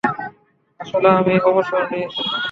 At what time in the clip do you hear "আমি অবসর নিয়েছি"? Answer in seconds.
1.09-2.21